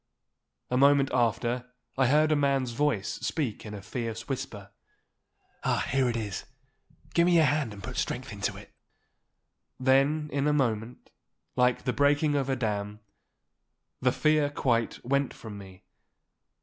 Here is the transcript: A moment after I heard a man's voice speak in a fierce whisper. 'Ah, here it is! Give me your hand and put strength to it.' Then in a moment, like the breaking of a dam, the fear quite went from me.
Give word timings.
A 0.71 0.77
moment 0.77 1.11
after 1.13 1.71
I 1.95 2.07
heard 2.07 2.31
a 2.31 2.35
man's 2.35 2.71
voice 2.71 3.19
speak 3.21 3.67
in 3.67 3.75
a 3.75 3.83
fierce 3.83 4.27
whisper. 4.27 4.71
'Ah, 5.63 5.85
here 5.91 6.09
it 6.09 6.17
is! 6.17 6.43
Give 7.13 7.27
me 7.27 7.35
your 7.35 7.45
hand 7.45 7.71
and 7.71 7.83
put 7.83 7.97
strength 7.97 8.31
to 8.45 8.57
it.' 8.57 8.73
Then 9.79 10.27
in 10.33 10.47
a 10.47 10.53
moment, 10.53 11.11
like 11.55 11.83
the 11.83 11.93
breaking 11.93 12.33
of 12.33 12.49
a 12.49 12.55
dam, 12.55 12.99
the 14.01 14.11
fear 14.11 14.49
quite 14.49 15.05
went 15.05 15.35
from 15.35 15.59
me. 15.59 15.83